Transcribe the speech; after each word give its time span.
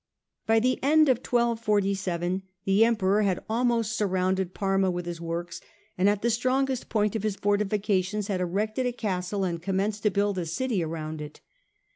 By 0.47 0.59
the 0.59 0.79
end 0.83 1.09
of 1.09 1.19
1247 1.19 2.41
the 2.65 2.83
Emperor 2.83 3.21
had 3.21 3.43
almost 3.47 3.95
surrounded 3.95 4.51
Parma 4.55 4.89
with 4.89 5.05
his 5.05 5.21
works, 5.21 5.61
and 5.95 6.09
at 6.09 6.23
the 6.23 6.31
strongest 6.31 6.89
point 6.89 7.15
of 7.15 7.21
his 7.21 7.35
fortifications 7.35 8.25
had 8.27 8.41
erected 8.41 8.87
a 8.87 8.93
castle 8.93 9.43
and 9.43 9.61
commenced 9.61 10.01
to 10.01 10.09
build 10.09 10.39
a 10.39 10.47
city 10.47 10.81
around 10.83 11.21
it. 11.21 11.41